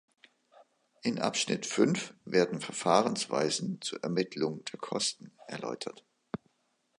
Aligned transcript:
Im 1.03 1.19
Abschnitt 1.19 1.67
fünf 1.67 2.15
werden 2.25 2.59
Verfahrensweisen 2.59 3.81
zu 3.83 4.01
Ermittlung 4.01 4.65
der 4.65 4.79
Kosten 4.79 5.31
erläutert. 5.45 6.03